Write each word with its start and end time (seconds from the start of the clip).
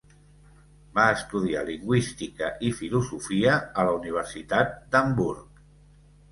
Va 0.99 1.03
estudiar 1.17 1.61
lingüística 1.67 2.49
i 2.69 2.73
filosofia 2.79 3.61
a 3.61 3.87
la 3.91 3.95
universitat 4.01 4.77
d'Hamburg. 4.93 5.65